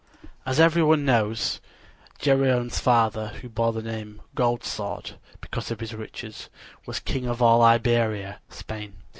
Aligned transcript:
As 0.47 0.59
everybody 0.59 1.03
knew, 1.03 1.35
Geryone's 2.17 2.79
father, 2.79 3.27
who 3.43 3.49
bore 3.49 3.71
the 3.71 3.83
name 3.83 4.23
"Gold 4.33 4.63
Sword" 4.63 5.11
because 5.41 5.69
of 5.69 5.79
his 5.79 5.93
riches, 5.93 6.49
was 6.87 6.99
king 6.99 7.27
of 7.27 7.39
all 7.39 7.61
Iberia 7.61 8.39
(Spain). 8.49 8.95